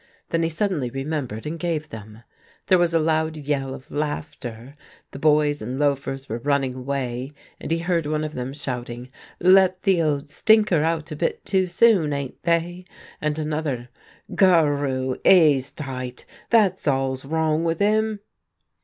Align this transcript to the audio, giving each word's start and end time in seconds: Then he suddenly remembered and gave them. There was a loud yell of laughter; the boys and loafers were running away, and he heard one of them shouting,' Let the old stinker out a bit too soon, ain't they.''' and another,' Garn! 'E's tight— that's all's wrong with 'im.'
Then 0.29 0.41
he 0.41 0.49
suddenly 0.49 0.89
remembered 0.89 1.45
and 1.45 1.59
gave 1.59 1.89
them. 1.89 2.23
There 2.65 2.79
was 2.79 2.95
a 2.95 2.99
loud 2.99 3.37
yell 3.37 3.71
of 3.75 3.91
laughter; 3.91 4.75
the 5.11 5.19
boys 5.19 5.61
and 5.61 5.77
loafers 5.79 6.27
were 6.27 6.39
running 6.39 6.73
away, 6.73 7.33
and 7.59 7.69
he 7.69 7.77
heard 7.77 8.07
one 8.07 8.23
of 8.23 8.33
them 8.33 8.51
shouting,' 8.51 9.09
Let 9.59 9.83
the 9.83 10.01
old 10.01 10.27
stinker 10.31 10.81
out 10.81 11.11
a 11.11 11.15
bit 11.15 11.45
too 11.45 11.67
soon, 11.67 12.13
ain't 12.13 12.41
they.''' 12.41 12.85
and 13.21 13.37
another,' 13.37 13.89
Garn! 14.33 15.17
'E's 15.23 15.69
tight— 15.69 16.25
that's 16.49 16.87
all's 16.87 17.23
wrong 17.23 17.63
with 17.63 17.79
'im.' 17.79 18.21